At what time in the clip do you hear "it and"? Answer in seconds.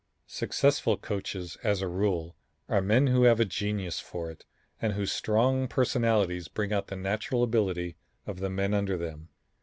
4.31-4.93